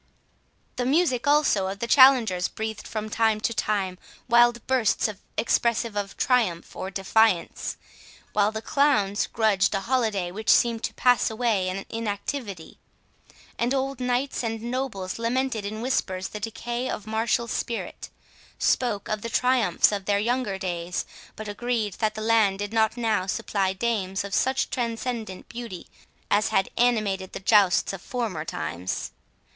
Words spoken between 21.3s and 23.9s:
but agreed that the land did not now supply